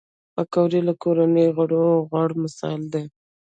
پکورې 0.35 0.79
له 0.87 0.93
کورني 1.01 1.45
خوړو 1.55 1.85
غوره 2.09 2.35
مثال 2.43 2.81
دی 2.93 3.03